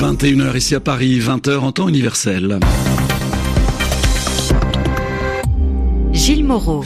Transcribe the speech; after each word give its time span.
21h 0.00 0.56
ici 0.56 0.74
à 0.74 0.80
Paris, 0.80 1.18
20h 1.18 1.58
en 1.58 1.72
temps 1.72 1.86
universel. 1.86 2.58
Gilles 6.10 6.42
Moreau. 6.42 6.82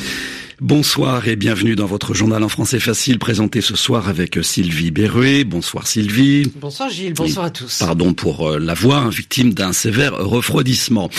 Bonsoir 0.65 1.29
et 1.29 1.37
bienvenue 1.37 1.77
dans 1.77 1.85
votre 1.85 2.15
journal 2.15 2.43
en 2.43 2.49
français 2.49 2.81
facile 2.81 3.19
présenté 3.19 3.61
ce 3.61 3.77
soir 3.77 4.09
avec 4.09 4.39
Sylvie 4.43 4.91
Berruet. 4.91 5.45
Bonsoir 5.45 5.87
Sylvie. 5.87 6.51
Bonsoir 6.59 6.89
Gilles, 6.89 7.13
bonsoir 7.13 7.45
à 7.45 7.51
tous. 7.51 7.81
Pardon 7.81 8.15
pour 8.15 8.49
euh, 8.49 8.59
la 8.59 8.73
voix, 8.73 8.97
hein, 8.97 9.11
victime 9.11 9.53
d'un 9.53 9.75
sévère 9.75 10.15
refroidissement. 10.15 11.11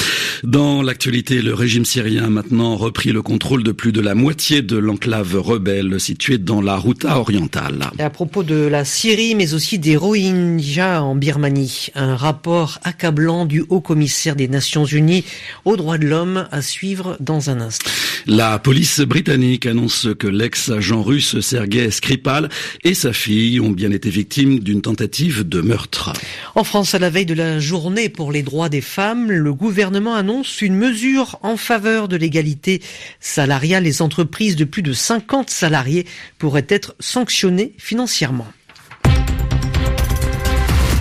Dans 0.44 0.82
l'actualité, 0.82 1.44
le 1.44 1.54
régime 1.54 1.86
syrien 1.86 2.24
a 2.24 2.30
maintenant 2.30 2.76
repris 2.76 3.12
le 3.12 3.22
contrôle 3.22 3.62
de 3.62 3.72
plus 3.72 3.92
de 3.92 4.02
la 4.02 4.16
moitié 4.16 4.64
de 4.64 4.78
l'enclave 4.78 5.40
rebelle 5.40 6.00
située 6.00 6.40
dans 6.40 6.60
la 6.60 6.76
Routa 6.76 7.20
orientale. 7.20 7.92
Et 8.00 8.02
à 8.02 8.10
propos 8.10 8.42
de 8.42 8.56
la 8.56 8.84
Syrie, 8.84 9.36
mais 9.36 9.54
aussi 9.54 9.78
des 9.78 9.96
Rohingyas 9.96 11.04
en 11.04 11.14
Birmanie, 11.14 11.90
un 11.94 12.16
rapport 12.16 12.80
accablant 12.84 13.46
du 13.46 13.64
haut 13.70 13.82
commissaire 13.82 14.36
des 14.36 14.48
Nations 14.48 14.86
Unies 14.86 15.24
aux 15.66 15.78
droits 15.78 16.00
de 16.00 16.08
l'homme 16.08 16.48
à 16.52 16.64
suivre 16.64 17.16
dans 17.20 17.52
un 17.52 17.62
instant. 17.62 17.92
La 18.26 18.58
police 18.58 19.02
britannique 19.02 19.35
annonce 19.66 20.08
que 20.18 20.28
l'ex-agent 20.28 21.02
russe 21.02 21.40
Sergei 21.42 21.92
Skripal 21.92 22.50
et 22.84 22.94
sa 22.94 23.12
fille 23.12 23.60
ont 23.60 23.72
bien 23.72 23.92
été 23.92 24.10
victimes 24.10 24.60
d'une 24.60 24.82
tentative 24.82 25.48
de 25.48 25.60
meurtre. 25.60 26.14
En 26.56 26.64
France, 26.64 26.96
à 26.96 27.00
la 27.00 27.10
veille 27.10 27.26
de 27.26 27.34
la 27.34 27.60
journée 27.60 28.08
pour 28.08 28.32
les 28.32 28.44
droits 28.44 28.70
des 28.70 28.82
femmes, 28.82 29.32
le 29.32 29.54
gouvernement 29.54 30.16
annonce 30.16 30.62
une 30.62 30.76
mesure 30.76 31.38
en 31.42 31.58
faveur 31.58 32.08
de 32.08 32.16
l'égalité 32.16 32.82
salariale. 33.20 33.84
Les 33.84 34.02
entreprises 34.02 34.56
de 34.56 34.64
plus 34.64 34.84
de 34.84 34.94
50 34.94 35.50
salariés 35.50 36.06
pourraient 36.38 36.68
être 36.70 36.96
sanctionnées 37.00 37.74
financièrement. 37.78 38.48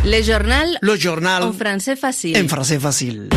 Le 0.05 0.23
journal. 0.23 0.69
Le 0.83 0.97
journal. 0.97 1.43
En 1.45 1.53
français 1.53 1.97
facile. 1.97 2.37
En 2.37 2.49
français 2.49 2.79
facile. 2.79 3.29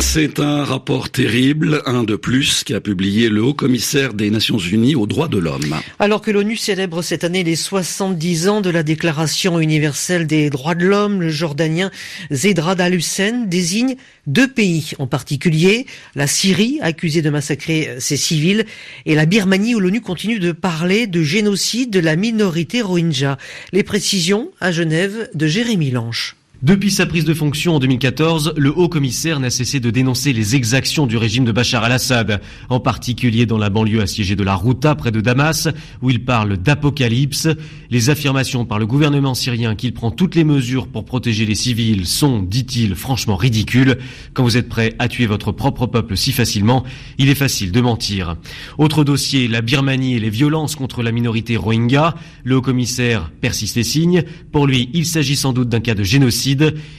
C'est 0.00 0.40
un 0.40 0.64
rapport 0.64 1.10
terrible, 1.10 1.80
un 1.86 2.02
de 2.02 2.16
plus, 2.16 2.64
qu'a 2.64 2.80
publié 2.80 3.28
le 3.28 3.42
haut-commissaire 3.42 4.14
des 4.14 4.30
Nations 4.30 4.58
Unies 4.58 4.96
aux 4.96 5.06
droits 5.06 5.28
de 5.28 5.38
l'homme. 5.38 5.76
Alors 6.00 6.22
que 6.22 6.32
l'ONU 6.32 6.56
célèbre 6.56 7.02
cette 7.02 7.22
année 7.22 7.44
les 7.44 7.54
70 7.54 8.48
ans 8.48 8.60
de 8.60 8.68
la 8.68 8.82
Déclaration 8.82 9.60
universelle 9.60 10.26
des 10.26 10.50
droits 10.50 10.74
de 10.74 10.84
l'homme, 10.84 11.20
le 11.20 11.30
Jordanien 11.30 11.92
Zedrad 12.32 12.80
al-Hussein 12.80 13.44
désigne 13.46 13.94
deux 14.26 14.48
pays 14.48 14.90
en 14.98 15.06
particulier, 15.06 15.86
la 16.16 16.26
Syrie, 16.26 16.78
accusée 16.82 17.22
de 17.22 17.30
massacrer 17.30 17.96
ses 18.00 18.16
civils, 18.16 18.66
et 19.06 19.14
la 19.14 19.24
Birmanie 19.24 19.76
où 19.76 19.80
l'ONU 19.80 20.00
continue 20.00 20.40
de 20.40 20.50
parler 20.50 21.06
de 21.06 21.22
génocide 21.22 21.90
de 21.90 22.00
la 22.00 22.16
minorité 22.16 22.82
rohingya. 22.82 23.38
Les 23.72 23.84
précisions 23.84 24.50
à 24.60 24.72
Genève 24.72 25.30
de 25.34 25.46
Jérémy 25.46 25.92
Lanche. 25.92 26.34
Depuis 26.62 26.90
sa 26.90 27.04
prise 27.04 27.26
de 27.26 27.34
fonction 27.34 27.76
en 27.76 27.78
2014, 27.80 28.54
le 28.56 28.72
haut 28.74 28.88
commissaire 28.88 29.40
n'a 29.40 29.50
cessé 29.50 29.78
de 29.78 29.90
dénoncer 29.90 30.32
les 30.32 30.56
exactions 30.56 31.06
du 31.06 31.18
régime 31.18 31.44
de 31.44 31.52
Bachar 31.52 31.84
al-Assad, 31.84 32.40
en 32.70 32.80
particulier 32.80 33.44
dans 33.44 33.58
la 33.58 33.68
banlieue 33.68 34.00
assiégée 34.00 34.36
de 34.36 34.42
la 34.42 34.54
Routa 34.54 34.94
près 34.94 35.12
de 35.12 35.20
Damas, 35.20 35.68
où 36.00 36.08
il 36.08 36.24
parle 36.24 36.56
d'apocalypse. 36.56 37.46
Les 37.90 38.08
affirmations 38.08 38.64
par 38.64 38.78
le 38.78 38.86
gouvernement 38.86 39.34
syrien 39.34 39.74
qu'il 39.74 39.92
prend 39.92 40.10
toutes 40.10 40.34
les 40.34 40.44
mesures 40.44 40.86
pour 40.86 41.04
protéger 41.04 41.44
les 41.44 41.54
civils 41.54 42.06
sont, 42.06 42.40
dit-il, 42.40 42.94
franchement 42.94 43.36
ridicules. 43.36 43.98
Quand 44.32 44.42
vous 44.42 44.56
êtes 44.56 44.70
prêt 44.70 44.94
à 44.98 45.08
tuer 45.08 45.26
votre 45.26 45.52
propre 45.52 45.86
peuple 45.86 46.16
si 46.16 46.32
facilement, 46.32 46.84
il 47.18 47.28
est 47.28 47.34
facile 47.34 47.70
de 47.70 47.82
mentir. 47.82 48.36
Autre 48.78 49.04
dossier, 49.04 49.46
la 49.46 49.60
Birmanie 49.60 50.14
et 50.14 50.20
les 50.20 50.30
violences 50.30 50.74
contre 50.74 51.02
la 51.02 51.12
minorité 51.12 51.58
rohingya. 51.58 52.14
Le 52.44 52.56
haut 52.56 52.62
commissaire 52.62 53.30
persiste 53.42 53.76
et 53.76 53.84
signe. 53.84 54.24
Pour 54.52 54.66
lui, 54.66 54.88
il 54.94 55.04
s'agit 55.04 55.36
sans 55.36 55.52
doute 55.52 55.68
d'un 55.68 55.80
cas 55.80 55.94
de 55.94 56.02
génocide 56.02 56.45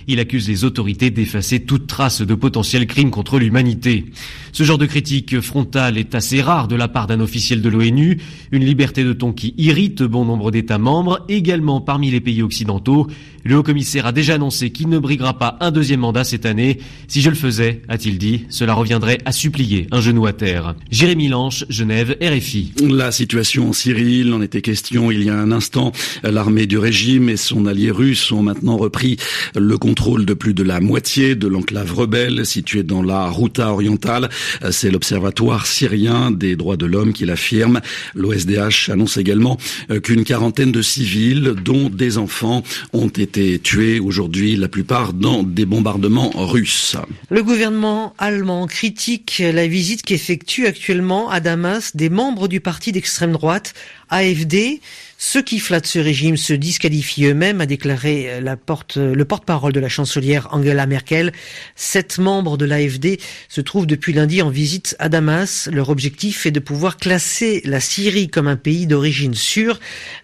il 0.07 0.19
accuse 0.19 0.47
les 0.47 0.63
autorités 0.63 1.09
d'effacer 1.09 1.61
toute 1.61 1.87
trace 1.87 2.21
de 2.21 2.35
potentiels 2.35 2.87
crimes 2.87 3.11
contre 3.11 3.39
l'humanité. 3.39 4.05
Ce 4.51 4.63
genre 4.63 4.77
de 4.77 4.85
critique 4.85 5.39
frontale 5.39 5.97
est 5.97 6.15
assez 6.15 6.41
rare 6.41 6.67
de 6.67 6.75
la 6.75 6.87
part 6.87 7.07
d'un 7.07 7.19
officiel 7.19 7.61
de 7.61 7.69
l'ONU, 7.69 8.19
une 8.51 8.65
liberté 8.65 9.03
de 9.03 9.13
ton 9.13 9.33
qui 9.33 9.53
irrite 9.57 10.03
bon 10.03 10.25
nombre 10.25 10.51
d'États 10.51 10.77
membres, 10.77 11.23
également 11.29 11.81
parmi 11.81 12.11
les 12.11 12.21
pays 12.21 12.41
occidentaux. 12.41 13.07
Le 13.47 13.55
haut-commissaire 13.55 14.05
a 14.05 14.11
déjà 14.11 14.33
annoncé 14.33 14.71
qu'il 14.71 14.89
ne 14.89 14.99
briguera 14.99 15.37
pas 15.37 15.55
un 15.61 15.71
deuxième 15.71 16.01
mandat 16.01 16.25
cette 16.25 16.45
année. 16.45 16.79
Si 17.07 17.21
je 17.21 17.29
le 17.29 17.35
faisais, 17.37 17.81
a-t-il 17.87 18.17
dit, 18.17 18.43
cela 18.49 18.73
reviendrait 18.73 19.19
à 19.23 19.31
supplier 19.31 19.87
un 19.93 20.01
genou 20.01 20.25
à 20.25 20.33
terre. 20.33 20.75
Jérémy 20.91 21.29
Lanche, 21.29 21.63
Genève, 21.69 22.17
RFI. 22.21 22.73
La 22.89 23.13
situation 23.13 23.69
en 23.69 23.71
Syrie, 23.71 24.19
il 24.19 24.33
en 24.33 24.41
était 24.41 24.61
question 24.61 25.11
il 25.11 25.23
y 25.23 25.29
a 25.29 25.39
un 25.39 25.53
instant. 25.53 25.93
L'armée 26.23 26.65
du 26.65 26.77
régime 26.77 27.29
et 27.29 27.37
son 27.37 27.67
allié 27.67 27.89
russe 27.89 28.33
ont 28.33 28.41
maintenant 28.41 28.75
repris 28.75 29.15
le 29.55 29.77
contrôle 29.77 30.25
de 30.25 30.33
plus 30.33 30.53
de 30.53 30.63
la 30.63 30.81
moitié 30.81 31.35
de 31.35 31.47
l'enclave 31.47 31.93
rebelle 31.93 32.45
située 32.45 32.83
dans 32.83 33.01
la 33.01 33.29
Routa 33.29 33.71
orientale. 33.71 34.27
C'est 34.71 34.91
l'Observatoire 34.91 35.67
syrien 35.67 36.31
des 36.31 36.57
droits 36.57 36.75
de 36.75 36.85
l'homme 36.85 37.13
qui 37.13 37.23
l'affirme. 37.23 37.79
L'OSDH 38.13 38.89
annonce 38.89 39.15
également 39.15 39.57
qu'une 40.03 40.25
quarantaine 40.25 40.73
de 40.73 40.81
civils, 40.81 41.55
dont 41.63 41.89
des 41.89 42.17
enfants, 42.17 42.61
ont 42.91 43.07
été 43.07 43.36
tués 43.61 43.99
aujourd'hui, 43.99 44.55
la 44.55 44.67
plupart 44.67 45.13
dans 45.13 45.43
des 45.43 45.65
bombardements 45.65 46.31
russes. 46.35 46.95
Le 47.29 47.43
gouvernement 47.43 48.13
allemand 48.17 48.65
critique 48.67 49.41
la 49.53 49.67
visite 49.67 50.01
qu'effectue 50.01 50.65
actuellement 50.65 51.29
à 51.29 51.39
Damas 51.39 51.95
des 51.95 52.09
membres 52.09 52.47
du 52.47 52.59
parti 52.61 52.91
d'extrême 52.91 53.33
droite 53.33 53.73
AFD. 54.09 54.81
Ceux 55.19 55.41
qui 55.41 55.57
flattent 55.57 55.87
ce 55.87 55.97
régime 55.97 56.37
se 56.37 56.53
disqualifient 56.53 57.25
eux-mêmes, 57.25 57.59
a 57.59 57.65
déclaré 57.65 58.39
la 58.39 58.55
porte, 58.55 58.97
le 58.97 59.25
porte-parole 59.25 59.73
de 59.73 59.79
la 59.79 59.89
chancelière 59.89 60.47
Angela 60.51 60.85
Merkel. 60.85 61.31
Sept 61.75 62.19
membres 62.19 62.55
de 62.55 62.65
l'AFD 62.65 63.19
se 63.49 63.61
trouvent 63.61 63.87
depuis 63.87 64.13
lundi 64.13 64.43
en 64.43 64.51
visite 64.51 64.95
à 64.99 65.09
Damas. 65.09 65.69
Leur 65.73 65.89
objectif 65.89 66.45
est 66.45 66.51
de 66.51 66.59
pouvoir 66.59 66.97
classer 66.97 67.63
la 67.65 67.79
Syrie 67.79 68.29
comme 68.29 68.47
un 68.47 68.57
pays 68.57 68.85
d'origine 68.85 69.33
sûre, 69.33 69.79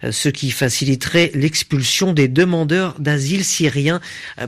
ce 0.08 0.28
qui 0.28 0.52
faciliterait 0.52 1.32
l'expulsion 1.34 2.12
des 2.12 2.28
demandeurs 2.28 2.94
d'asile 3.00 3.44
syriens 3.44 4.00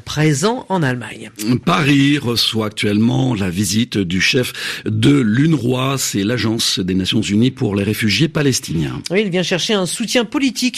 présents 0.05 0.65
en 0.69 0.81
Allemagne. 0.85 1.33
Paris 1.65 2.19
reçoit 2.19 2.67
actuellement 2.67 3.35
la 3.35 3.51
visite 3.51 3.99
du 3.99 4.21
chef 4.21 4.53
de 4.85 5.11
l'UNRWA, 5.11 5.97
c'est 5.99 6.23
l'agence 6.23 6.79
des 6.79 6.95
Nations 6.95 7.21
Unies 7.21 7.51
pour 7.51 7.75
les 7.75 7.83
réfugiés 7.83 8.29
palestiniens. 8.29 9.03
Oui, 9.11 9.23
il 9.25 9.31
vient 9.31 9.43
chercher 9.43 9.75
un 9.75 9.87
soutien 9.87 10.25
politique, 10.25 10.36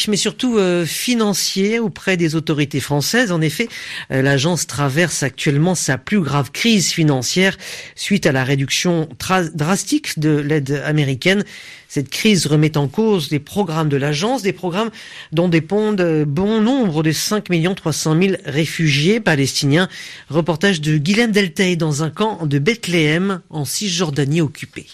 mais 0.08 0.16
surtout 0.16 0.56
euh, 0.56 0.84
financier 0.84 1.78
auprès 1.78 2.16
des 2.16 2.34
autorités 2.36 2.80
françaises. 2.80 3.32
En 3.32 3.40
effet, 3.40 3.68
euh, 4.12 4.22
l'agence 4.22 4.66
traverse 4.66 5.22
actuellement 5.22 5.74
sa 5.74 5.98
plus 5.98 6.20
grave 6.20 6.50
crise 6.52 6.92
financière 6.92 7.56
suite 7.96 8.26
à 8.26 8.32
la 8.32 8.44
réduction 8.44 9.08
drastique 9.54 10.18
de 10.18 10.36
l'aide 10.36 10.82
américaine. 10.84 11.44
Cette 11.88 12.10
crise 12.10 12.46
remet 12.46 12.76
en 12.76 12.86
cause 12.86 13.30
les 13.30 13.38
programmes 13.38 13.88
de 13.88 13.96
l'agence, 13.96 14.42
des 14.42 14.52
programmes 14.52 14.90
dont 15.32 15.48
dépendent 15.48 16.24
bon 16.26 16.60
nombre 16.60 17.02
de 17.02 17.12
5 17.12 17.44
300 17.74 18.20
000 18.20 18.34
réfugiés 18.44 19.20
palestiniens. 19.20 19.88
Reportage 20.28 20.80
de 20.80 20.98
Guilhem 20.98 21.32
Deltey 21.32 21.76
dans 21.76 22.02
un 22.02 22.10
camp 22.10 22.46
de 22.46 22.58
Bethléem 22.58 23.40
en 23.50 23.64
Cisjordanie 23.64 24.42
occupée. 24.42 24.86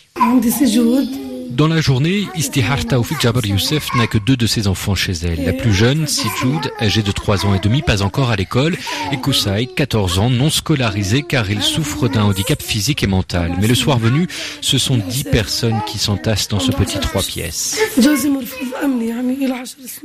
Dans 1.51 1.69
la 1.69 1.81
journée, 1.81 2.27
Istihar 2.37 2.85
Taoufik 2.85 3.21
Jabbar 3.21 3.47
Youssef 3.47 3.89
n'a 3.97 4.07
que 4.07 4.19
deux 4.19 4.37
de 4.37 4.47
ses 4.47 4.67
enfants 4.67 4.95
chez 4.95 5.13
elle. 5.13 5.45
La 5.45 5.53
plus 5.53 5.73
jeune, 5.73 6.07
Sijoud, 6.07 6.71
âgée 6.81 7.03
de 7.03 7.13
3 7.13 7.47
ans 7.47 7.55
et 7.55 7.59
demi, 7.59 7.83
pas 7.83 8.03
encore 8.03 8.31
à 8.31 8.37
l'école, 8.37 8.77
et 9.13 9.17
Koussaï, 9.17 9.69
14 9.75 10.19
ans, 10.19 10.31
non 10.31 10.51
scolarisé 10.51 11.23
car 11.23 11.51
il 11.51 11.63
souffre 11.63 12.09
d'un 12.09 12.23
handicap 12.23 12.61
physique 12.63 13.03
et 13.03 13.07
mental. 13.07 13.53
Mais 13.61 13.69
le 13.69 13.75
soir 13.75 13.99
venu, 13.99 14.27
ce 14.61 14.79
sont 14.79 14.97
10 14.97 15.25
personnes 15.25 15.81
qui 15.87 15.99
s'entassent 15.99 16.49
dans 16.49 16.61
ce 16.61 16.73
petit 16.73 16.99
trois 16.99 17.23
pièces. 17.23 17.79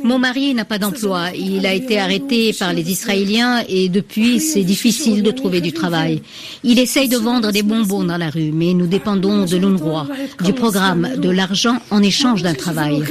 Mon 0.04 0.20
mari 0.20 0.54
n'a 0.54 0.66
pas 0.66 0.78
d'emploi. 0.78 1.32
Il 1.36 1.66
a 1.66 1.74
été 1.74 2.00
arrêté 2.00 2.54
par 2.54 2.74
les 2.74 2.92
Israéliens 2.92 3.64
et 3.68 3.90
depuis, 3.90 4.40
c'est 4.40 4.64
difficile 4.64 5.24
de 5.24 5.32
trouver 5.32 5.62
du 5.62 5.74
travail. 5.74 6.22
Il 6.64 6.80
essaye 6.80 7.08
de 7.08 7.18
vendre 7.18 7.52
des 7.52 7.64
bonbons 7.64 8.04
dans 8.04 8.18
la 8.18 8.30
rue, 8.30 8.52
mais 8.54 8.74
nous 8.74 8.88
dépendons 8.88 9.46
de 9.46 9.58
l'UNRWA, 9.58 10.08
du 10.44 10.54
programme 10.54 11.10
de 11.18 11.29
l'argent 11.32 11.80
en 11.92 12.02
échange 12.02 12.44
d'un 12.44 12.54
travail. 12.54 13.04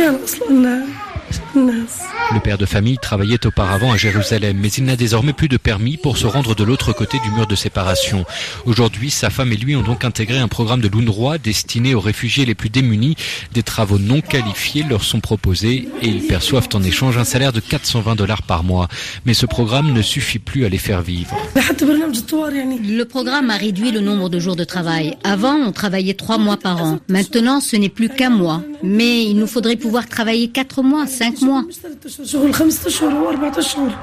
Le 2.35 2.41
père 2.41 2.59
de 2.59 2.67
famille 2.67 2.99
travaillait 2.99 3.47
auparavant 3.47 3.91
à 3.93 3.97
Jérusalem, 3.97 4.59
mais 4.61 4.69
il 4.69 4.85
n'a 4.85 4.97
désormais 4.97 5.33
plus 5.33 5.49
de 5.49 5.57
permis 5.57 5.97
pour 5.97 6.19
se 6.19 6.27
rendre 6.27 6.55
de 6.55 6.63
l'autre 6.63 6.93
côté 6.93 7.19
du 7.25 7.31
mur 7.31 7.47
de 7.47 7.55
séparation. 7.55 8.25
Aujourd'hui, 8.67 9.11
sa 9.11 9.31
femme 9.31 9.53
et 9.53 9.57
lui 9.57 9.75
ont 9.75 9.83
donc 9.83 10.05
intégré 10.05 10.39
un 10.39 10.49
programme 10.49 10.81
de 10.81 10.89
l'UNRWA 10.89 11.39
destiné 11.39 11.95
aux 11.95 12.01
réfugiés 12.01 12.45
les 12.45 12.55
plus 12.55 12.69
démunis. 12.69 13.17
Des 13.55 13.63
travaux 13.63 13.99
non 13.99 14.21
qualifiés 14.21 14.85
leur 14.89 15.03
sont 15.03 15.21
proposés 15.21 15.89
et 16.03 16.07
ils 16.07 16.27
perçoivent 16.27 16.69
en 16.75 16.83
échange 16.83 17.17
un 17.17 17.25
salaire 17.25 17.53
de 17.53 17.61
420 17.61 18.15
dollars 18.15 18.43
par 18.43 18.63
mois. 18.63 18.89
Mais 19.25 19.35
ce 19.35 19.47
programme 19.47 19.93
ne 19.93 20.03
suffit 20.03 20.39
plus 20.39 20.65
à 20.65 20.69
les 20.69 20.79
faire 20.79 21.03
vivre. 21.03 21.35
Le 21.81 23.03
programme 23.05 23.51
a 23.51 23.57
réduit 23.57 23.91
le 23.91 24.01
nombre 24.01 24.29
de 24.29 24.39
jours 24.39 24.57
de 24.57 24.65
travail. 24.65 25.17
Avant, 25.25 25.55
on 25.55 25.73
travaillait 25.73 26.15
trois 26.15 26.39
mois 26.39 26.57
par 26.57 26.83
an. 26.83 26.99
Maintenant, 27.09 27.61
ce 27.61 27.77
n'est 27.77 27.89
plus 27.89 28.11
qu'un 28.11 28.31
mois. 28.31 28.63
Mais 28.83 29.25
il 29.25 29.35
nous 29.35 29.47
faudrait 29.47 29.77
pouvoir 29.77 30.07
travailler 30.07 30.49
quatre 30.49 30.83
mois, 30.83 31.07
cinq 31.07 31.41
mois 31.41 31.48
mois. 31.49 31.65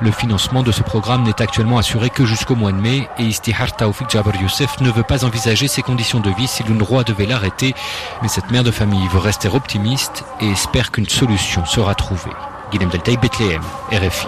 Le 0.02 0.12
financement 0.12 0.64
de 0.64 0.72
ce 0.72 0.84
programme 0.84 1.24
n'est 1.24 1.42
actuellement 1.42 1.78
assuré 1.78 2.10
que 2.10 2.26
jusqu'au 2.26 2.56
mois 2.56 2.72
de 2.72 2.78
mai 2.78 3.08
et 3.20 3.24
Istihar 3.24 3.76
Taoufik 3.76 4.10
Jabr 4.10 4.36
Youssef 4.42 4.82
ne 4.82 4.90
veut 4.90 5.04
pas 5.04 5.24
envisager 5.24 5.68
ses 5.68 5.82
conditions 5.82 6.20
de 6.20 6.30
vie 6.32 6.48
si 6.48 6.64
l'UNRWA 6.64 7.04
devait 7.04 7.26
l'arrêter. 7.26 7.74
Mais 8.22 8.28
cette 8.28 8.52
mère 8.52 8.64
de 8.64 8.72
famille 8.72 9.08
veut 9.10 9.20
rester 9.20 9.48
optimiste 9.48 10.24
et 10.42 10.50
espère 10.50 10.92
qu'une 10.92 11.10
solution 11.10 11.66
sera 11.66 11.96
trouvée. 11.96 12.32
Guilhem 12.72 12.90
Deltaï, 12.90 13.18
Bethléem, 13.18 13.62
RFI. 13.92 14.28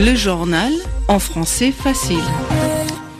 Le 0.00 0.14
journal 0.14 0.72
en 1.08 1.18
français 1.18 1.72
facile. 1.72 2.18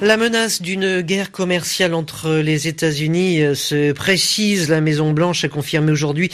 La 0.00 0.16
menace 0.16 0.60
d'une 0.60 1.02
guerre 1.02 1.30
commerciale 1.30 1.94
entre 1.94 2.32
les 2.32 2.66
États-Unis 2.66 3.42
euh, 3.42 3.54
se 3.54 3.92
précise. 3.92 4.68
La 4.68 4.80
Maison-Blanche 4.80 5.44
a 5.44 5.48
confirmé 5.48 5.92
aujourd'hui 5.92 6.30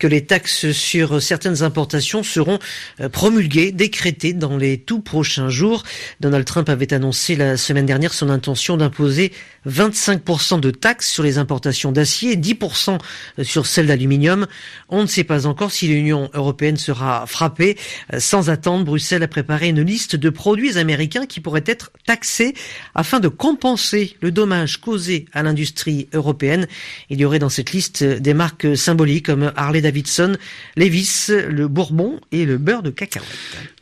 que 0.00 0.08
les 0.08 0.26
taxes 0.26 0.72
sur 0.72 1.22
certaines 1.22 1.62
importations 1.62 2.24
seront 2.24 2.58
euh, 3.00 3.08
promulguées, 3.08 3.70
décrétées 3.70 4.32
dans 4.32 4.56
les 4.56 4.78
tout 4.78 5.00
prochains 5.00 5.48
jours. 5.48 5.84
Donald 6.20 6.44
Trump 6.44 6.68
avait 6.68 6.92
annoncé 6.92 7.36
la 7.36 7.56
semaine 7.56 7.86
dernière 7.86 8.12
son 8.12 8.30
intention 8.30 8.76
d'imposer 8.76 9.32
25% 9.68 10.58
de 10.58 10.72
taxes 10.72 11.08
sur 11.08 11.22
les 11.22 11.38
importations 11.38 11.92
d'acier 11.92 12.32
et 12.32 12.36
10% 12.36 12.98
sur 13.42 13.66
celles 13.66 13.86
d'aluminium. 13.86 14.46
On 14.88 15.02
ne 15.02 15.06
sait 15.06 15.24
pas 15.24 15.46
encore 15.46 15.70
si 15.70 15.86
l'Union 15.86 16.30
européenne 16.34 16.76
sera 16.76 17.26
frappée. 17.26 17.78
Euh, 18.12 18.18
sans 18.18 18.50
attendre, 18.50 18.84
Bruxelles 18.84 19.22
a 19.22 19.28
préparé 19.28 19.68
une 19.68 19.82
liste 19.82 20.16
de 20.16 20.30
produits 20.30 20.78
américains 20.78 21.26
qui 21.26 21.40
pourraient 21.40 21.64
être 21.64 21.92
taxés 22.04 22.54
afin 23.04 23.20
de 23.20 23.28
compenser 23.28 24.16
le 24.22 24.30
dommage 24.30 24.80
causé 24.80 25.26
à 25.34 25.42
l'industrie 25.42 26.08
européenne. 26.14 26.66
Il 27.10 27.20
y 27.20 27.26
aurait 27.26 27.38
dans 27.38 27.50
cette 27.50 27.72
liste 27.72 28.02
des 28.02 28.32
marques 28.32 28.78
symboliques 28.78 29.26
comme 29.26 29.52
Harley 29.56 29.82
Davidson, 29.82 30.38
Levis, 30.74 31.26
le 31.28 31.68
Bourbon 31.68 32.18
et 32.32 32.46
le 32.46 32.56
beurre 32.56 32.82
de 32.82 32.88
cacahuète. 32.88 33.28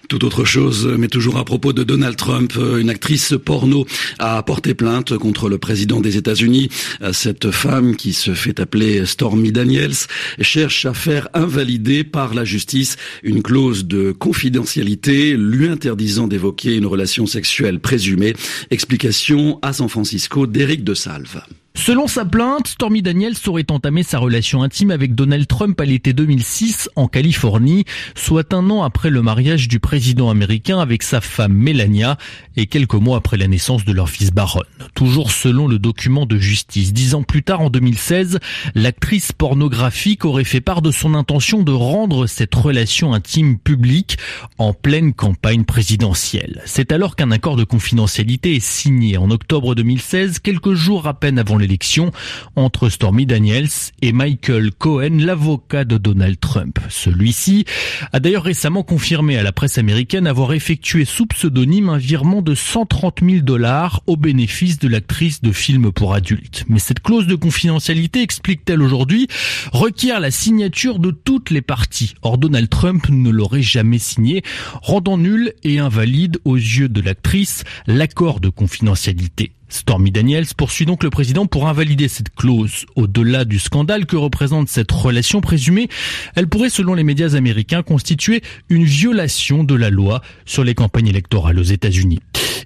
Tout 0.08 0.24
autre 0.24 0.44
chose, 0.44 0.86
mais 0.98 1.08
toujours 1.08 1.38
à 1.38 1.44
propos 1.44 1.72
de 1.72 1.84
Donald 1.84 2.16
Trump, 2.16 2.52
une 2.78 2.90
actrice 2.90 3.34
porno 3.42 3.86
a 4.18 4.42
porté 4.42 4.74
plainte 4.74 5.16
contre 5.16 5.48
le 5.48 5.58
président 5.58 6.00
des 6.00 6.16
États-Unis. 6.16 6.68
Cette 7.12 7.50
femme, 7.50 7.96
qui 7.96 8.12
se 8.12 8.34
fait 8.34 8.60
appeler 8.60 9.06
Stormy 9.06 9.52
Daniels, 9.52 9.94
cherche 10.40 10.84
à 10.84 10.92
faire 10.92 11.28
invalider 11.34 12.04
par 12.04 12.34
la 12.34 12.44
justice 12.44 12.96
une 13.22 13.42
clause 13.42 13.86
de 13.86 14.12
confidentialité 14.12 15.34
lui 15.36 15.68
interdisant 15.68 16.26
d'évoquer 16.26 16.76
une 16.76 16.86
relation 16.86 17.26
sexuelle 17.26 17.80
présumée. 17.80 18.34
Explication 18.70 19.58
à 19.62 19.72
San 19.72 19.88
Francisco 19.88 20.46
d'Éric 20.46 20.84
de 20.84 20.94
Salve. 20.94 21.42
Selon 21.74 22.06
sa 22.06 22.24
plainte, 22.24 22.68
Stormy 22.68 23.00
Daniels 23.02 23.34
aurait 23.46 23.70
entamé 23.70 24.02
sa 24.02 24.18
relation 24.18 24.62
intime 24.62 24.90
avec 24.90 25.14
Donald 25.14 25.46
Trump 25.46 25.80
à 25.80 25.84
l'été 25.84 26.12
2006 26.12 26.90
en 26.96 27.08
Californie, 27.08 27.86
soit 28.14 28.52
un 28.52 28.68
an 28.70 28.82
après 28.82 29.08
le 29.08 29.22
mariage 29.22 29.68
du 29.68 29.80
président 29.80 30.28
américain 30.28 30.78
avec 30.78 31.02
sa 31.02 31.20
femme 31.20 31.54
Melania 31.54 32.18
et 32.56 32.66
quelques 32.66 32.94
mois 32.94 33.16
après 33.16 33.38
la 33.38 33.48
naissance 33.48 33.84
de 33.84 33.92
leur 33.92 34.10
fils 34.10 34.30
Baron. 34.30 34.62
Toujours 34.94 35.32
selon 35.32 35.66
le 35.66 35.78
document 35.78 36.26
de 36.26 36.36
justice, 36.36 36.92
dix 36.92 37.14
ans 37.14 37.22
plus 37.22 37.42
tard 37.42 37.62
en 37.62 37.70
2016, 37.70 38.38
l'actrice 38.74 39.32
pornographique 39.32 40.24
aurait 40.26 40.44
fait 40.44 40.60
part 40.60 40.82
de 40.82 40.90
son 40.90 41.14
intention 41.14 41.62
de 41.62 41.72
rendre 41.72 42.26
cette 42.26 42.54
relation 42.54 43.14
intime 43.14 43.58
publique 43.58 44.18
en 44.58 44.74
pleine 44.74 45.14
campagne 45.14 45.64
présidentielle. 45.64 46.60
C'est 46.66 46.92
alors 46.92 47.16
qu'un 47.16 47.30
accord 47.30 47.56
de 47.56 47.64
confidentialité 47.64 48.56
est 48.56 48.64
signé 48.64 49.16
en 49.16 49.30
octobre 49.30 49.74
2016, 49.74 50.38
quelques 50.38 50.74
jours 50.74 51.06
à 51.06 51.14
peine 51.14 51.38
avant 51.38 51.56
l'élection 51.62 52.12
entre 52.56 52.88
Stormy 52.88 53.24
Daniels 53.24 53.68
et 54.02 54.12
Michael 54.12 54.72
Cohen, 54.72 55.18
l'avocat 55.18 55.84
de 55.84 55.96
Donald 55.96 56.38
Trump. 56.38 56.78
Celui-ci 56.88 57.64
a 58.12 58.20
d'ailleurs 58.20 58.42
récemment 58.42 58.82
confirmé 58.82 59.38
à 59.38 59.42
la 59.42 59.52
presse 59.52 59.78
américaine 59.78 60.26
avoir 60.26 60.52
effectué 60.52 61.04
sous 61.04 61.26
pseudonyme 61.26 61.88
un 61.88 61.98
virement 61.98 62.42
de 62.42 62.54
130 62.54 63.20
000 63.22 63.40
dollars 63.42 64.02
au 64.06 64.16
bénéfice 64.16 64.78
de 64.78 64.88
l'actrice 64.88 65.40
de 65.40 65.52
films 65.52 65.92
pour 65.92 66.14
adultes. 66.14 66.64
Mais 66.68 66.78
cette 66.78 67.00
clause 67.00 67.26
de 67.26 67.34
confidentialité, 67.34 68.22
explique-t-elle 68.22 68.82
aujourd'hui, 68.82 69.28
requiert 69.72 70.20
la 70.20 70.30
signature 70.30 70.98
de 70.98 71.10
toutes 71.10 71.50
les 71.50 71.62
parties. 71.62 72.14
Or, 72.22 72.38
Donald 72.38 72.68
Trump 72.68 73.08
ne 73.08 73.30
l'aurait 73.30 73.62
jamais 73.62 73.98
signé, 73.98 74.42
rendant 74.82 75.18
nul 75.18 75.52
et 75.62 75.78
invalide 75.78 76.38
aux 76.44 76.56
yeux 76.56 76.88
de 76.88 77.00
l'actrice 77.00 77.64
l'accord 77.86 78.40
de 78.40 78.48
confidentialité. 78.48 79.52
Stormy 79.72 80.10
Daniels 80.10 80.46
poursuit 80.56 80.86
donc 80.86 81.02
le 81.02 81.10
président 81.10 81.46
pour 81.46 81.68
invalider 81.68 82.08
cette 82.08 82.34
clause. 82.34 82.84
Au-delà 82.94 83.44
du 83.44 83.58
scandale 83.58 84.06
que 84.06 84.16
représente 84.16 84.68
cette 84.68 84.92
relation 84.92 85.40
présumée, 85.40 85.88
elle 86.36 86.46
pourrait, 86.46 86.70
selon 86.70 86.94
les 86.94 87.04
médias 87.04 87.34
américains, 87.34 87.82
constituer 87.82 88.42
une 88.68 88.84
violation 88.84 89.64
de 89.64 89.74
la 89.74 89.90
loi 89.90 90.22
sur 90.44 90.64
les 90.64 90.74
campagnes 90.74 91.08
électorales 91.08 91.58
aux 91.58 91.62
États-Unis. 91.62 92.20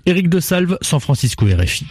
Éric 0.05 0.29
de 0.29 0.41
Salve, 0.41 0.79
San 0.82 1.00
Francisco 1.00 1.47
RFI. 1.47 1.87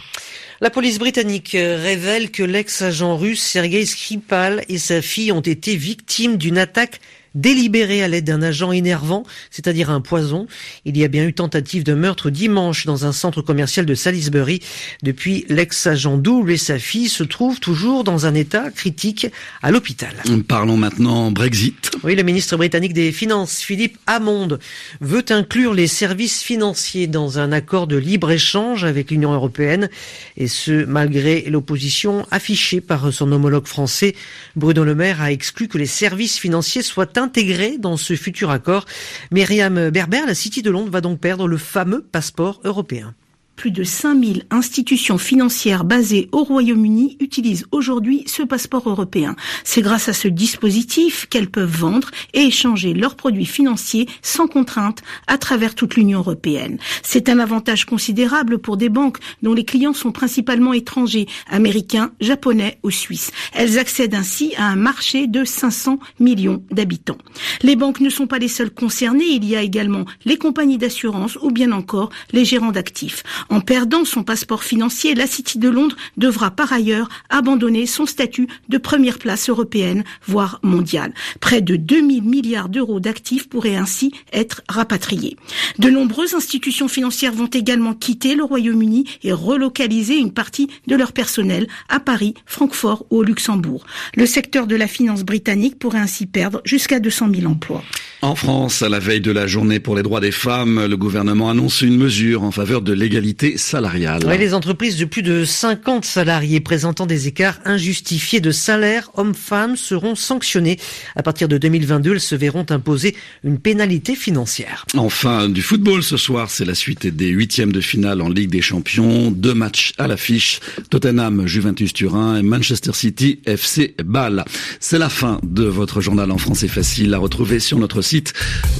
La 0.60 0.70
police 0.70 0.98
britannique 0.98 1.50
révèle 1.52 2.30
que 2.30 2.42
l'ex-agent 2.42 3.16
russe 3.16 3.42
Sergei 3.42 3.84
Skripal 3.84 4.64
et 4.68 4.78
sa 4.78 5.02
fille 5.02 5.32
ont 5.32 5.40
été 5.40 5.76
victimes 5.76 6.38
d'une 6.38 6.56
attaque 6.56 7.00
délibéré 7.36 8.02
à 8.02 8.08
l'aide 8.08 8.24
d'un 8.24 8.42
agent 8.42 8.72
énervant, 8.72 9.22
c'est-à-dire 9.50 9.90
un 9.90 10.00
poison. 10.00 10.48
Il 10.84 10.96
y 10.96 11.04
a 11.04 11.08
bien 11.08 11.24
eu 11.26 11.32
tentative 11.32 11.84
de 11.84 11.94
meurtre 11.94 12.30
dimanche 12.30 12.86
dans 12.86 13.06
un 13.06 13.12
centre 13.12 13.42
commercial 13.42 13.86
de 13.86 13.94
Salisbury. 13.94 14.60
Depuis, 15.02 15.44
l'ex-agent 15.48 16.16
double 16.16 16.50
et 16.52 16.56
sa 16.56 16.78
fille 16.78 17.08
se 17.08 17.22
trouvent 17.22 17.60
toujours 17.60 18.02
dans 18.02 18.26
un 18.26 18.34
état 18.34 18.70
critique 18.70 19.28
à 19.62 19.70
l'hôpital. 19.70 20.14
Parlons 20.48 20.76
maintenant 20.76 21.30
Brexit. 21.30 21.90
Oui, 22.02 22.16
le 22.16 22.22
ministre 22.22 22.56
britannique 22.56 22.94
des 22.94 23.12
Finances, 23.12 23.60
Philippe 23.60 23.98
Hammond, 24.06 24.58
veut 25.00 25.24
inclure 25.30 25.74
les 25.74 25.86
services 25.86 26.42
financiers 26.42 27.06
dans 27.06 27.38
un 27.38 27.52
accord 27.52 27.86
de 27.86 27.96
libre-échange 27.96 28.84
avec 28.84 29.10
l'Union 29.10 29.32
européenne, 29.32 29.90
et 30.36 30.48
ce, 30.48 30.84
malgré 30.84 31.42
l'opposition 31.50 32.26
affichée 32.30 32.80
par 32.80 33.12
son 33.12 33.30
homologue 33.32 33.66
français. 33.66 34.14
Bruno 34.56 34.84
Le 34.84 34.94
Maire 34.94 35.20
a 35.20 35.32
exclu 35.32 35.68
que 35.68 35.78
les 35.78 35.86
services 35.86 36.38
financiers 36.38 36.82
soient 36.82 37.06
intégré 37.26 37.76
dans 37.78 37.96
ce 37.96 38.14
futur 38.14 38.50
accord. 38.50 38.86
Myriam 39.32 39.90
Berber, 39.90 40.22
la 40.26 40.34
City 40.34 40.62
de 40.62 40.70
Londres, 40.70 40.90
va 40.90 41.00
donc 41.00 41.20
perdre 41.20 41.48
le 41.48 41.58
fameux 41.58 42.02
passeport 42.02 42.60
européen. 42.64 43.14
Plus 43.56 43.70
de 43.70 43.84
5000 43.84 44.44
institutions 44.50 45.16
financières 45.16 45.84
basées 45.84 46.28
au 46.32 46.44
Royaume-Uni 46.44 47.16
utilisent 47.20 47.66
aujourd'hui 47.72 48.24
ce 48.26 48.42
passeport 48.42 48.88
européen. 48.88 49.34
C'est 49.64 49.80
grâce 49.80 50.08
à 50.10 50.12
ce 50.12 50.28
dispositif 50.28 51.26
qu'elles 51.30 51.50
peuvent 51.50 51.74
vendre 51.74 52.10
et 52.34 52.42
échanger 52.42 52.92
leurs 52.92 53.16
produits 53.16 53.46
financiers 53.46 54.08
sans 54.20 54.46
contrainte 54.46 55.02
à 55.26 55.38
travers 55.38 55.74
toute 55.74 55.96
l'Union 55.96 56.18
européenne. 56.18 56.78
C'est 57.02 57.30
un 57.30 57.38
avantage 57.38 57.86
considérable 57.86 58.58
pour 58.58 58.76
des 58.76 58.90
banques 58.90 59.18
dont 59.42 59.54
les 59.54 59.64
clients 59.64 59.94
sont 59.94 60.12
principalement 60.12 60.74
étrangers, 60.74 61.26
américains, 61.48 62.12
japonais 62.20 62.78
ou 62.82 62.90
suisses. 62.90 63.30
Elles 63.54 63.78
accèdent 63.78 64.14
ainsi 64.14 64.54
à 64.56 64.66
un 64.66 64.76
marché 64.76 65.26
de 65.26 65.44
500 65.44 65.98
millions 66.20 66.62
d'habitants. 66.70 67.18
Les 67.62 67.76
banques 67.76 68.00
ne 68.00 68.10
sont 68.10 68.26
pas 68.26 68.38
les 68.38 68.48
seules 68.48 68.70
concernées, 68.70 69.24
il 69.24 69.44
y 69.44 69.56
a 69.56 69.62
également 69.62 70.04
les 70.26 70.36
compagnies 70.36 70.78
d'assurance 70.78 71.38
ou 71.40 71.50
bien 71.50 71.72
encore 71.72 72.10
les 72.32 72.44
gérants 72.44 72.72
d'actifs. 72.72 73.22
En 73.48 73.60
perdant 73.60 74.04
son 74.04 74.22
passeport 74.22 74.64
financier, 74.64 75.14
la 75.14 75.26
City 75.26 75.58
de 75.58 75.68
Londres 75.68 75.96
devra 76.16 76.50
par 76.50 76.72
ailleurs 76.72 77.08
abandonner 77.30 77.86
son 77.86 78.06
statut 78.06 78.48
de 78.68 78.78
première 78.78 79.18
place 79.18 79.48
européenne, 79.48 80.04
voire 80.26 80.58
mondiale. 80.62 81.14
Près 81.40 81.60
de 81.60 81.76
2000 81.76 82.22
milliards 82.22 82.68
d'euros 82.68 83.00
d'actifs 83.00 83.48
pourraient 83.48 83.76
ainsi 83.76 84.12
être 84.32 84.62
rapatriés. 84.68 85.36
De 85.78 85.90
nombreuses 85.90 86.34
institutions 86.34 86.88
financières 86.88 87.32
vont 87.32 87.46
également 87.46 87.94
quitter 87.94 88.34
le 88.34 88.44
Royaume-Uni 88.44 89.04
et 89.22 89.32
relocaliser 89.32 90.18
une 90.18 90.32
partie 90.32 90.68
de 90.86 90.96
leur 90.96 91.12
personnel 91.12 91.66
à 91.88 92.00
Paris, 92.00 92.34
Francfort 92.46 93.06
ou 93.10 93.18
au 93.18 93.22
Luxembourg. 93.22 93.84
Le 94.14 94.26
secteur 94.26 94.66
de 94.66 94.76
la 94.76 94.86
finance 94.86 95.22
britannique 95.24 95.78
pourrait 95.78 95.98
ainsi 95.98 96.26
perdre 96.26 96.60
jusqu'à 96.64 97.00
200 97.00 97.28
000 97.34 97.50
emplois. 97.50 97.82
En 98.22 98.34
France, 98.34 98.80
à 98.80 98.88
la 98.88 98.98
veille 98.98 99.20
de 99.20 99.30
la 99.30 99.46
journée 99.46 99.78
pour 99.78 99.94
les 99.94 100.02
droits 100.02 100.20
des 100.20 100.30
femmes, 100.30 100.86
le 100.86 100.96
gouvernement 100.96 101.50
annonce 101.50 101.82
une 101.82 101.98
mesure 101.98 102.44
en 102.44 102.50
faveur 102.50 102.80
de 102.80 102.94
l'égalité 102.94 103.58
salariale. 103.58 104.22
Oui, 104.26 104.38
les 104.38 104.54
entreprises 104.54 104.96
de 104.96 105.04
plus 105.04 105.22
de 105.22 105.44
50 105.44 106.04
salariés 106.06 106.60
présentant 106.60 107.04
des 107.04 107.28
écarts 107.28 107.58
injustifiés 107.66 108.40
de 108.40 108.50
salaire 108.50 109.10
hommes-femmes 109.14 109.76
seront 109.76 110.14
sanctionnées. 110.14 110.78
À 111.14 111.22
partir 111.22 111.46
de 111.46 111.58
2022, 111.58 112.14
elles 112.14 112.20
se 112.20 112.34
verront 112.34 112.64
imposer 112.70 113.14
une 113.44 113.58
pénalité 113.58 114.16
financière. 114.16 114.86
Enfin, 114.96 115.50
du 115.50 115.60
football 115.60 116.02
ce 116.02 116.16
soir, 116.16 116.50
c'est 116.50 116.64
la 116.64 116.74
suite 116.74 117.06
des 117.06 117.28
huitièmes 117.28 117.72
de 117.72 117.82
finale 117.82 118.22
en 118.22 118.30
Ligue 118.30 118.50
des 118.50 118.62
Champions. 118.62 119.30
Deux 119.30 119.54
matchs 119.54 119.92
à 119.98 120.06
l'affiche. 120.06 120.60
Tottenham, 120.88 121.46
Juventus 121.46 121.92
Turin 121.92 122.38
et 122.38 122.42
Manchester 122.42 122.92
City, 122.94 123.40
FC 123.44 123.94
Bâle. 124.02 124.44
C'est 124.80 124.98
la 124.98 125.10
fin 125.10 125.38
de 125.42 125.64
votre 125.64 126.00
journal 126.00 126.30
en 126.30 126.38
français 126.38 126.68
facile 126.68 127.12
à 127.12 127.18
retrouver 127.18 127.60
sur 127.60 127.78
notre 127.78 128.00
site. 128.00 128.15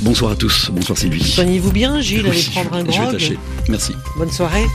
Bonsoir 0.03 0.33
à 0.33 0.37
tous. 0.37 0.71
Bonsoir 0.71 0.99
Sylvie. 0.99 1.23
Soignez-vous 1.25 1.73
bien, 1.73 2.01
Gilles. 2.01 2.23
Oui, 2.25 2.31
allez 2.31 2.43
prendre 2.69 2.75
un 2.75 2.81
je 2.81 2.87
vais 2.87 3.05
grog. 3.05 3.13
tâcher. 3.13 3.39
Merci. 3.69 3.93
Bonne 4.17 4.31
soirée. 4.31 4.67